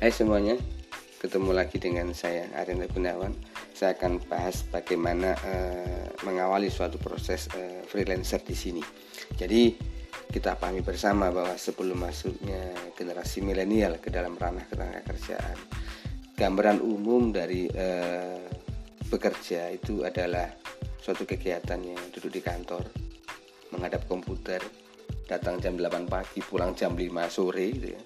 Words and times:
Hai 0.00 0.08
semuanya, 0.08 0.56
ketemu 1.20 1.52
lagi 1.52 1.76
dengan 1.76 2.16
saya 2.16 2.48
Aryan 2.56 2.88
Gunawan. 2.88 3.36
Saya 3.76 3.92
akan 3.92 4.16
bahas 4.32 4.64
bagaimana 4.64 5.36
uh, 5.36 6.08
mengawali 6.24 6.72
suatu 6.72 6.96
proses 6.96 7.52
uh, 7.52 7.84
freelancer 7.84 8.40
di 8.40 8.56
sini. 8.56 8.80
Jadi 9.36 9.76
kita 10.32 10.56
pahami 10.56 10.80
bersama 10.80 11.28
bahwa 11.28 11.52
sebelum 11.60 12.00
masuknya 12.00 12.72
generasi 12.96 13.44
milenial 13.44 14.00
ke 14.00 14.08
dalam 14.08 14.40
ranah 14.40 14.64
ketenaga 14.72 15.04
kerjaan, 15.04 15.60
gambaran 16.32 16.80
umum 16.80 17.28
dari 17.28 17.68
uh, 17.68 18.40
bekerja 19.04 19.68
itu 19.68 20.00
adalah 20.00 20.48
suatu 20.96 21.28
kegiatan 21.28 21.76
yang 21.76 22.00
duduk 22.08 22.32
di 22.32 22.40
kantor, 22.40 22.88
menghadap 23.68 24.08
komputer, 24.08 24.64
datang 25.28 25.60
jam 25.60 25.76
8 25.76 26.08
pagi, 26.08 26.40
pulang 26.40 26.72
jam 26.72 26.96
5 26.96 27.04
sore 27.28 27.68
gitu 27.76 27.92
ya. 27.92 28.02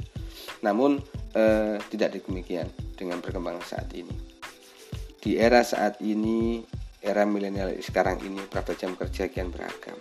Namun 0.67 1.23
eh, 1.35 1.77
tidak 1.91 2.17
demikian 2.17 2.71
dengan 2.95 3.19
perkembangan 3.19 3.63
saat 3.67 3.91
ini. 3.93 4.15
Di 5.19 5.37
era 5.37 5.65
saat 5.67 5.99
ini, 6.01 6.63
era 7.03 7.27
milenial 7.27 7.75
sekarang 7.83 8.23
ini, 8.23 8.41
berapa 8.49 8.73
jam 8.79 8.95
kerja 8.95 9.29
kian 9.29 9.51
beragam. 9.51 9.99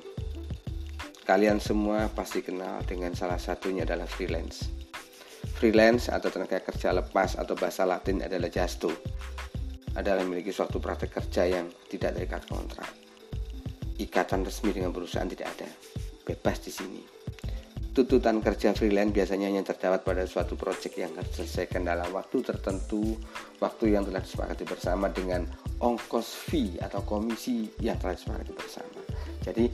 Kalian 1.23 1.63
semua 1.63 2.11
pasti 2.11 2.43
kenal 2.43 2.83
dengan 2.83 3.15
salah 3.15 3.39
satunya 3.39 3.87
adalah 3.87 4.03
freelance. 4.03 4.67
Freelance 5.55 6.11
atau 6.11 6.27
tenaga 6.27 6.59
kerja 6.59 6.91
lepas 6.91 7.39
atau 7.39 7.55
bahasa 7.55 7.87
latin 7.87 8.19
adalah 8.19 8.51
justo. 8.51 8.91
Adalah 9.95 10.27
memiliki 10.27 10.51
suatu 10.51 10.83
praktek 10.83 11.15
kerja 11.15 11.47
yang 11.47 11.71
tidak 11.87 12.19
terikat 12.19 12.43
kontrak. 12.51 12.91
Ikatan 13.95 14.43
resmi 14.43 14.75
dengan 14.75 14.91
perusahaan 14.91 15.29
tidak 15.29 15.47
ada. 15.55 15.69
Bebas 16.27 16.59
di 16.59 16.71
sini 16.73 17.01
tuntutan 17.93 18.41
kerja 18.41 18.73
freelance 18.73 19.13
biasanya 19.13 19.53
hanya 19.53 19.61
terdapat 19.61 20.01
pada 20.01 20.25
suatu 20.25 20.57
proyek 20.57 20.97
yang 20.97 21.13
harus 21.13 21.29
diselesaikan 21.37 21.85
dalam 21.85 22.09
waktu 22.09 22.41
tertentu, 22.41 23.13
waktu 23.61 23.93
yang 23.93 24.01
telah 24.03 24.17
disepakati 24.17 24.65
bersama 24.65 25.13
dengan 25.13 25.45
ongkos 25.77 26.49
fee 26.49 26.81
atau 26.81 27.05
komisi 27.05 27.69
yang 27.77 28.01
telah 28.01 28.17
disepakati 28.17 28.51
bersama. 28.57 28.99
Jadi 29.45 29.69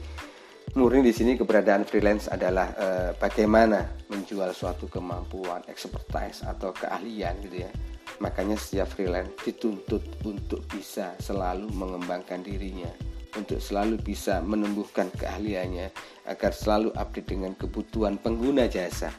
murni 0.76 1.00
di 1.00 1.16
sini 1.16 1.40
keberadaan 1.40 1.88
freelance 1.88 2.28
adalah 2.28 2.68
e, 2.76 2.86
bagaimana 3.16 3.88
menjual 4.12 4.52
suatu 4.52 4.84
kemampuan, 4.86 5.64
expertise 5.72 6.44
atau 6.44 6.76
keahlian 6.76 7.40
gitu 7.40 7.64
ya. 7.64 7.72
Makanya 8.20 8.60
setiap 8.60 8.92
freelance 8.92 9.32
dituntut 9.48 10.04
untuk 10.28 10.60
bisa 10.68 11.16
selalu 11.16 11.72
mengembangkan 11.72 12.44
dirinya 12.44 13.09
untuk 13.36 13.62
selalu 13.62 14.00
bisa 14.00 14.42
menumbuhkan 14.42 15.10
keahliannya 15.14 15.90
agar 16.26 16.52
selalu 16.54 16.94
update 16.94 17.28
dengan 17.30 17.52
kebutuhan 17.54 18.18
pengguna 18.18 18.66
jasa 18.66 19.12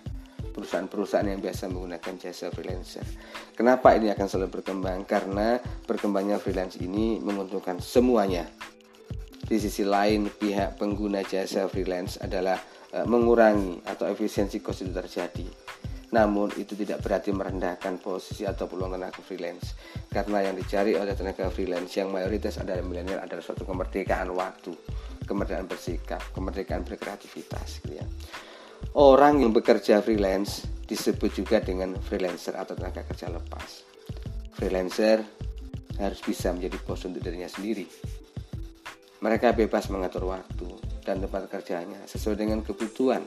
perusahaan-perusahaan 0.51 1.31
yang 1.31 1.39
biasa 1.39 1.71
menggunakan 1.71 2.13
jasa 2.19 2.51
freelancer. 2.51 3.07
Kenapa 3.55 3.95
ini 3.95 4.11
akan 4.11 4.27
selalu 4.27 4.59
berkembang? 4.59 5.07
Karena 5.07 5.55
berkembangnya 5.87 6.43
freelance 6.43 6.75
ini 6.83 7.23
menguntungkan 7.23 7.79
semuanya. 7.79 8.43
Di 9.47 9.57
sisi 9.59 9.87
lain, 9.87 10.27
pihak 10.27 10.75
pengguna 10.75 11.23
jasa 11.23 11.71
freelance 11.71 12.19
adalah 12.19 12.59
eh, 12.91 13.07
mengurangi 13.07 13.83
atau 13.87 14.07
efisiensi 14.11 14.59
cost 14.59 14.83
itu 14.83 14.91
terjadi 14.91 15.60
namun 16.11 16.51
itu 16.59 16.75
tidak 16.75 16.99
berarti 16.99 17.31
merendahkan 17.31 17.95
posisi 18.03 18.43
atau 18.43 18.67
peluang 18.67 18.99
tenaga 18.99 19.23
freelance 19.23 19.79
karena 20.11 20.51
yang 20.51 20.59
dicari 20.59 20.99
oleh 20.99 21.15
tenaga 21.15 21.47
freelance 21.47 21.95
yang 21.95 22.11
mayoritas 22.11 22.59
adalah 22.59 22.83
milenial 22.83 23.23
adalah 23.23 23.39
suatu 23.39 23.63
kemerdekaan 23.63 24.27
waktu, 24.35 24.75
kemerdekaan 25.23 25.71
bersikap, 25.71 26.19
kemerdekaan 26.35 26.83
berkreativitas 26.83 27.79
gitu 27.79 27.95
ya. 27.95 28.05
Orang 28.99 29.39
yang 29.39 29.55
bekerja 29.55 30.03
freelance 30.03 30.67
disebut 30.83 31.31
juga 31.31 31.63
dengan 31.63 31.95
freelancer 31.95 32.59
atau 32.59 32.75
tenaga 32.75 33.07
kerja 33.07 33.31
lepas. 33.31 33.87
Freelancer 34.51 35.23
harus 35.95 36.19
bisa 36.19 36.51
menjadi 36.51 36.75
bos 36.83 37.07
untuk 37.07 37.23
dirinya 37.23 37.47
sendiri. 37.47 37.87
Mereka 39.23 39.55
bebas 39.55 39.87
mengatur 39.87 40.27
waktu 40.27 40.67
dan 41.07 41.23
tempat 41.23 41.47
kerjanya 41.47 42.03
sesuai 42.03 42.35
dengan 42.35 42.59
kebutuhan 42.65 43.23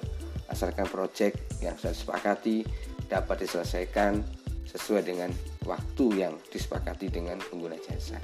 asalkan 0.49 0.89
proyek 0.89 1.61
yang 1.65 1.77
sudah 1.81 1.93
disepakati 1.93 2.65
dapat 3.09 3.45
diselesaikan 3.45 4.25
sesuai 4.69 5.03
dengan 5.07 5.31
waktu 5.65 6.27
yang 6.27 6.35
disepakati 6.51 7.09
dengan 7.09 7.39
pengguna 7.39 7.79
jasa. 7.79 8.19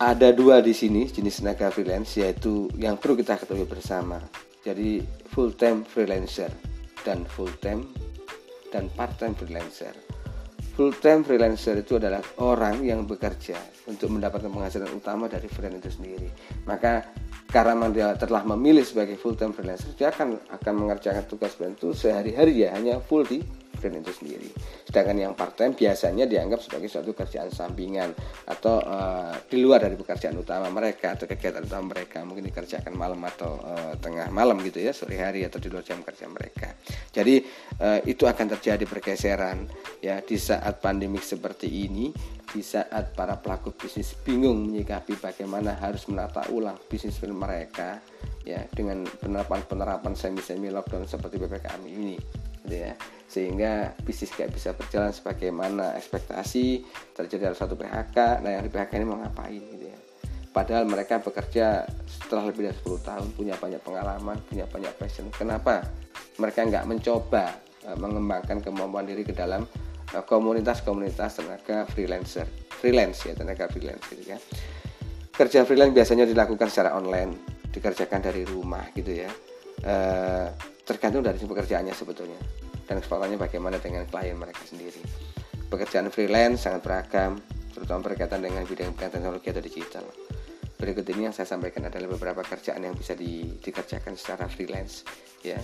Ada 0.00 0.32
dua 0.32 0.64
di 0.64 0.72
sini 0.72 1.04
jenis 1.12 1.44
tenaga 1.44 1.68
freelance 1.68 2.16
yaitu 2.16 2.72
yang 2.80 2.96
perlu 2.96 3.20
kita 3.20 3.36
ketahui 3.36 3.68
bersama. 3.68 4.16
Jadi 4.64 5.04
full 5.28 5.52
time 5.56 5.84
freelancer 5.84 6.48
dan 7.04 7.28
full 7.28 7.52
time 7.60 7.84
dan 8.72 8.88
part 8.96 9.12
time 9.20 9.36
freelancer. 9.36 9.92
Full 10.78 10.96
time 11.04 11.20
freelancer 11.20 11.76
itu 11.76 12.00
adalah 12.00 12.24
orang 12.40 12.80
yang 12.80 13.04
bekerja 13.04 13.60
untuk 13.84 14.08
mendapatkan 14.08 14.48
penghasilan 14.48 14.88
utama 14.96 15.28
dari 15.28 15.50
freelance 15.52 15.84
itu 15.84 15.90
sendiri. 16.00 16.28
Maka 16.64 17.04
karena 17.50 17.90
dia 17.90 18.14
telah 18.14 18.46
memilih 18.46 18.86
sebagai 18.86 19.18
full 19.18 19.34
time 19.34 19.50
freelancer 19.50 19.90
dia 19.98 20.14
akan 20.14 20.38
akan 20.54 20.74
mengerjakan 20.78 21.26
tugas 21.26 21.58
bantu 21.58 21.90
sehari-hari 21.90 22.62
ya. 22.62 22.72
Hanya 22.78 23.02
full 23.02 23.26
di 23.26 23.42
freelance 23.80 24.04
itu 24.04 24.14
sendiri. 24.20 24.48
Sedangkan 24.84 25.16
yang 25.16 25.32
part 25.32 25.56
time 25.56 25.72
biasanya 25.72 26.28
dianggap 26.28 26.60
sebagai 26.60 26.92
suatu 26.92 27.16
kerjaan 27.16 27.48
sampingan 27.48 28.12
atau 28.44 28.78
uh, 28.84 29.34
di 29.48 29.58
luar 29.58 29.88
dari 29.88 29.96
pekerjaan 29.96 30.36
utama 30.36 30.68
mereka 30.68 31.16
atau 31.16 31.24
kegiatan 31.24 31.64
utama 31.64 31.96
mereka 31.96 32.20
mungkin 32.22 32.44
dikerjakan 32.52 32.92
malam 32.92 33.24
atau 33.24 33.56
uh, 33.56 33.94
tengah 33.96 34.28
malam 34.28 34.60
gitu 34.60 34.84
ya 34.84 34.92
sore 34.92 35.16
hari 35.16 35.42
atau 35.48 35.56
di 35.56 35.72
luar 35.72 35.82
jam 35.82 36.04
kerja 36.04 36.28
mereka. 36.28 36.76
Jadi 37.10 37.40
uh, 37.80 38.04
itu 38.04 38.28
akan 38.28 38.46
terjadi 38.60 38.84
pergeseran 38.84 39.64
ya 40.04 40.20
di 40.20 40.36
saat 40.36 40.78
pandemik 40.84 41.24
seperti 41.24 41.88
ini 41.88 42.12
di 42.50 42.66
saat 42.66 43.14
para 43.14 43.38
pelaku 43.38 43.70
bisnis 43.70 44.10
bingung 44.26 44.66
menyikapi 44.66 45.14
bagaimana 45.22 45.78
harus 45.78 46.10
menata 46.10 46.50
ulang 46.50 46.74
bisnis 46.90 47.22
mereka 47.22 48.02
ya 48.42 48.66
dengan 48.74 49.06
penerapan-penerapan 49.06 50.18
semi-semi 50.18 50.66
lockdown 50.66 51.06
seperti 51.06 51.38
PPKM 51.38 51.82
ini 51.86 52.16
gitu 52.70 52.86
ya. 52.86 52.94
Sehingga 53.26 53.98
bisnis 54.06 54.30
gak 54.30 54.54
bisa 54.54 54.70
berjalan 54.78 55.10
sebagaimana 55.10 55.98
ekspektasi 55.98 56.86
terjadi 57.18 57.50
ada 57.50 57.58
satu 57.58 57.74
PHK 57.74 58.46
nah 58.46 58.50
yang 58.54 58.62
di 58.62 58.70
PHK 58.70 59.02
ini 59.02 59.06
mau 59.10 59.18
ngapain 59.18 59.58
gitu 59.58 59.90
ya? 59.90 59.98
Padahal 60.50 60.86
mereka 60.86 61.18
bekerja 61.18 61.86
setelah 62.06 62.50
lebih 62.50 62.70
dari 62.70 62.78
10 62.78 63.06
tahun 63.06 63.26
punya 63.34 63.54
banyak 63.58 63.82
pengalaman 63.82 64.38
punya 64.46 64.66
banyak 64.70 64.94
passion. 64.94 65.26
Kenapa 65.34 65.82
mereka 66.38 66.62
nggak 66.62 66.86
mencoba 66.86 67.58
uh, 67.86 67.98
mengembangkan 67.98 68.62
kemampuan 68.62 69.06
diri 69.06 69.22
ke 69.22 69.34
dalam 69.34 69.66
Eh, 70.10 70.24
komunitas-komunitas 70.26 71.38
tenaga 71.38 71.86
freelancer? 71.86 72.46
Freelance 72.82 73.30
ya 73.30 73.34
tenaga 73.38 73.70
freelance 73.70 74.02
gitu 74.10 74.34
ya. 74.34 74.38
Kerja 75.30 75.62
freelance 75.62 75.94
biasanya 75.94 76.26
dilakukan 76.26 76.66
secara 76.66 76.98
online 76.98 77.62
dikerjakan 77.70 78.18
dari 78.18 78.42
rumah 78.42 78.90
gitu 78.90 79.14
ya. 79.14 79.30
E, 79.78 79.94
tergantung 80.90 81.22
dari 81.22 81.38
pekerjaannya 81.38 81.94
sebetulnya. 81.94 82.40
Dan 82.82 82.98
kesepakatannya 82.98 83.38
bagaimana 83.38 83.78
dengan 83.78 84.02
klien 84.10 84.34
mereka 84.34 84.66
sendiri. 84.66 84.98
Pekerjaan 85.70 86.10
freelance 86.10 86.66
sangat 86.66 86.82
beragam 86.82 87.38
terutama 87.70 88.10
berkaitan 88.10 88.42
dengan 88.42 88.66
bidang-bidang 88.66 89.14
teknologi 89.14 89.46
atau 89.54 89.62
digital. 89.62 90.04
Berikut 90.74 91.06
ini 91.14 91.30
yang 91.30 91.34
saya 91.36 91.46
sampaikan 91.46 91.86
adalah 91.86 92.10
beberapa 92.10 92.42
kerjaan 92.42 92.82
yang 92.82 92.98
bisa 92.98 93.14
di, 93.14 93.54
dikerjakan 93.62 94.18
secara 94.18 94.50
freelance 94.50 95.06
ya. 95.46 95.60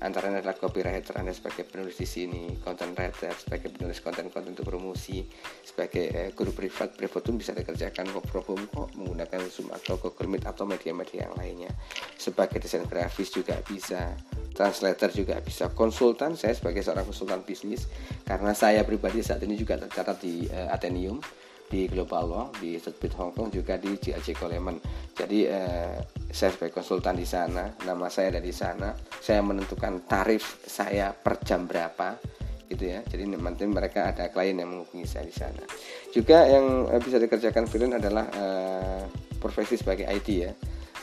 Antara 0.00 0.32
adalah 0.32 0.56
copywriter 0.56 1.20
Anda 1.20 1.36
sebagai 1.36 1.68
penulis 1.68 2.00
di 2.00 2.08
sini, 2.08 2.56
content 2.64 2.96
writer 2.96 3.36
sebagai 3.36 3.68
penulis 3.68 4.00
konten-konten 4.00 4.56
untuk 4.56 4.64
promosi, 4.64 5.28
sebagai 5.60 6.08
eh, 6.08 6.28
guru 6.32 6.56
privat, 6.56 6.96
privat 6.96 7.20
pun 7.20 7.36
bisa 7.36 7.52
dikerjakan 7.52 8.08
from 8.08 8.44
home 8.48 8.64
kok 8.72 8.88
menggunakan 8.96 9.44
Zoom 9.52 9.68
atau 9.76 10.00
Google 10.00 10.32
Meet 10.32 10.48
atau 10.48 10.64
media-media 10.64 11.28
yang 11.28 11.36
lainnya. 11.36 11.72
Sebagai 12.16 12.64
desain 12.64 12.88
grafis 12.88 13.28
juga 13.28 13.60
bisa, 13.60 14.16
translator 14.60 15.08
juga 15.08 15.40
bisa, 15.40 15.72
konsultan 15.72 16.36
saya 16.36 16.52
sebagai 16.52 16.84
seorang 16.84 17.08
konsultan 17.08 17.40
bisnis 17.40 17.88
karena 18.28 18.52
saya 18.52 18.84
pribadi 18.84 19.24
saat 19.24 19.40
ini 19.40 19.56
juga 19.56 19.80
tercatat 19.80 20.20
di 20.20 20.44
uh, 20.52 20.68
Atheneum 20.68 21.24
di 21.70 21.86
Global 21.86 22.24
Law 22.26 22.46
di 22.58 22.74
Sudbit 22.82 23.14
Hong 23.14 23.30
Kong 23.30 23.54
juga 23.54 23.78
di 23.78 23.94
GAC 23.94 24.34
Coleman. 24.34 24.74
Jadi 25.14 25.46
eh, 25.46 26.02
saya 26.26 26.50
sebagai 26.50 26.74
konsultan 26.74 27.14
di 27.14 27.22
sana, 27.22 27.70
nama 27.86 28.10
saya 28.10 28.34
ada 28.34 28.42
di 28.42 28.50
sana. 28.50 28.90
Saya 29.22 29.38
menentukan 29.46 30.02
tarif 30.02 30.58
saya 30.66 31.14
per 31.14 31.38
jam 31.46 31.70
berapa 31.70 32.18
gitu 32.66 32.90
ya. 32.90 33.06
Jadi 33.06 33.38
nanti 33.38 33.70
mereka 33.70 34.10
ada 34.10 34.34
klien 34.34 34.58
yang 34.58 34.74
menghubungi 34.74 35.06
saya 35.06 35.22
di 35.22 35.34
sana. 35.34 35.62
Juga 36.10 36.42
yang 36.50 36.90
eh, 36.90 36.98
bisa 36.98 37.22
dikerjakan 37.22 37.70
freelance 37.70 38.02
adalah 38.02 38.26
eh, 38.34 39.02
profesi 39.38 39.78
sebagai 39.78 40.10
IT 40.10 40.28
ya. 40.34 40.50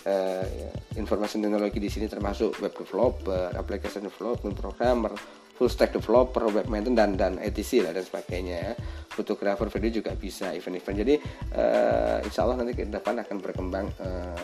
Uh, 0.07 0.71
informasi 0.95 1.44
teknologi 1.44 1.83
di 1.83 1.92
sini 1.92 2.07
termasuk 2.07 2.63
web 2.63 2.71
developer, 2.71 3.51
application 3.59 4.07
development, 4.07 4.56
programmer, 4.56 5.12
full 5.59 5.68
stack 5.68 5.92
developer, 5.92 6.48
web 6.48 6.71
maintenance 6.71 7.19
dan 7.19 7.19
dan 7.19 7.33
etc 7.44 7.83
lah 7.83 7.92
dan 7.92 8.07
sebagainya 8.07 8.56
ya. 8.56 8.74
Fotografer 9.12 9.68
video 9.68 10.00
juga 10.00 10.15
bisa 10.15 10.56
event-event. 10.56 10.95
Jadi 10.95 11.15
uh, 11.59 12.24
insya 12.24 12.48
Allah 12.48 12.63
nanti 12.63 12.71
ke 12.71 12.88
depan 12.88 13.19
akan 13.19 13.36
berkembang 13.44 13.86
eh, 14.00 14.44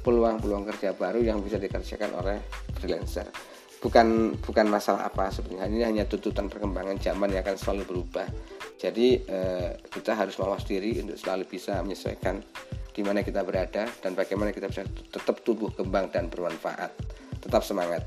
peluang-peluang 0.00 0.64
kerja 0.70 0.96
baru 0.96 1.20
yang 1.20 1.42
bisa 1.42 1.58
dikerjakan 1.58 2.10
oleh 2.16 2.38
freelancer. 2.78 3.28
bukan 3.80 4.36
bukan 4.44 4.68
masalah 4.68 5.08
apa 5.08 5.32
sebenarnya 5.32 5.72
ini 5.72 5.80
hanya 5.80 6.04
tuntutan 6.04 6.52
perkembangan 6.52 7.00
zaman 7.00 7.32
yang 7.32 7.40
akan 7.40 7.56
selalu 7.56 7.82
berubah 7.88 8.28
jadi 8.76 9.08
eh, 9.24 9.70
kita 9.88 10.20
harus 10.20 10.36
mawas 10.36 10.68
diri 10.68 11.00
untuk 11.00 11.16
selalu 11.16 11.48
bisa 11.48 11.80
menyesuaikan 11.80 12.44
di 13.00 13.08
mana 13.08 13.24
kita 13.24 13.40
berada 13.40 13.88
dan 14.04 14.12
bagaimana 14.12 14.52
kita 14.52 14.68
bisa 14.68 14.84
tetap 14.84 15.40
tumbuh 15.40 15.72
kembang 15.72 16.12
dan 16.12 16.28
bermanfaat. 16.28 16.92
Tetap 17.40 17.64
semangat 17.64 18.04